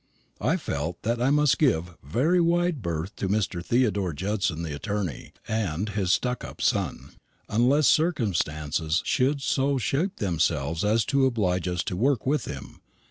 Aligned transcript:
I 0.41 0.57
felt 0.57 1.03
that 1.03 1.21
I 1.21 1.29
must 1.29 1.59
give 1.59 1.89
a 1.89 1.95
very 2.03 2.41
wide 2.41 2.81
berth 2.81 3.15
to 3.17 3.27
Mr. 3.29 3.63
Theodore 3.63 4.13
Judson 4.13 4.63
the 4.63 4.73
attorney, 4.73 5.31
and 5.47 5.89
his 5.89 6.11
stuck 6.11 6.43
up 6.43 6.59
son, 6.59 7.11
unless 7.47 7.85
circumstances 7.87 9.03
should 9.05 9.43
so 9.43 9.77
shape 9.77 10.15
themselves 10.15 10.83
as 10.83 11.05
to 11.05 11.27
oblige 11.27 11.67
us 11.67 11.83
to 11.83 11.95
work 11.95 12.25
with 12.25 12.45
him. 12.45 12.81